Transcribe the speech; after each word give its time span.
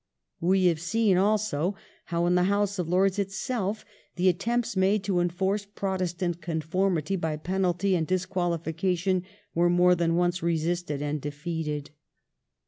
We 0.39 0.65
have 0.65 0.81
seen 0.81 1.17
also 1.17 1.75
how 2.05 2.25
in 2.25 2.33
the 2.33 2.45
House 2.45 2.79
of 2.79 2.89
Lords 2.89 3.19
itself 3.19 3.85
the 4.15 4.29
attempts 4.29 4.75
made 4.75 5.03
to 5.03 5.19
enforce 5.19 5.63
Pro 5.67 5.95
testant 5.95 6.41
conformity 6.41 7.15
by 7.15 7.37
penalty 7.37 7.93
and 7.95 8.07
disquahfication 8.07 9.21
were 9.53 9.69
more 9.69 9.93
than 9.93 10.15
once 10.15 10.41
resisted 10.41 11.03
and 11.03 11.21
defeated. 11.21 11.91